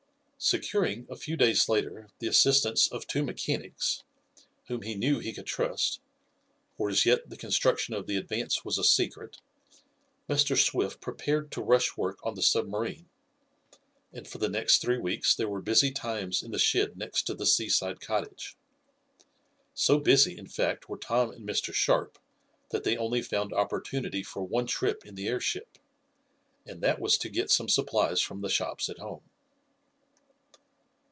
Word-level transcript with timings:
Securing, 0.43 1.05
a 1.07 1.15
few 1.15 1.37
days 1.37 1.69
later, 1.69 2.09
the 2.17 2.25
assistance 2.25 2.87
of 2.87 3.05
two 3.05 3.21
mechanics, 3.21 4.03
whom 4.65 4.81
he 4.81 4.95
knew 4.95 5.19
he 5.19 5.31
could 5.33 5.45
trust, 5.45 6.01
for 6.75 6.89
as 6.89 7.05
yet 7.05 7.29
the 7.29 7.37
construction 7.37 7.93
of 7.93 8.07
the 8.07 8.17
Advance 8.17 8.65
was 8.65 8.79
a 8.79 8.83
secret, 8.83 9.37
Mr. 10.27 10.57
Swift 10.57 10.99
prepared 10.99 11.51
to 11.51 11.61
rush 11.61 11.95
work 11.95 12.17
on 12.23 12.33
the 12.33 12.41
submarine, 12.41 13.07
and 14.11 14.27
for 14.27 14.39
the 14.39 14.49
next 14.49 14.81
three 14.81 14.97
weeks 14.97 15.35
there 15.35 15.47
were 15.47 15.61
busy 15.61 15.91
times 15.91 16.41
in 16.41 16.49
the 16.49 16.57
shed 16.57 16.97
next 16.97 17.21
to 17.27 17.35
the 17.35 17.45
seaside 17.45 18.01
cottage. 18.01 18.57
So 19.75 19.99
busy, 19.99 20.35
in 20.35 20.47
fact, 20.47 20.89
were 20.89 20.97
Tom 20.97 21.29
and 21.29 21.47
Mr. 21.47 21.71
Sharp, 21.71 22.17
that 22.71 22.83
they 22.83 22.97
only 22.97 23.21
found 23.21 23.53
opportunity 23.53 24.23
for 24.23 24.43
one 24.43 24.65
trip 24.65 25.05
in 25.05 25.13
the 25.13 25.27
airship, 25.27 25.77
and 26.65 26.81
that 26.81 26.97
was 26.99 27.15
to 27.19 27.29
get 27.29 27.51
some 27.51 27.69
supplies 27.69 28.21
from 28.21 28.41
the 28.41 28.49
shops 28.49 28.89
at 28.89 28.97
home. 28.97 29.21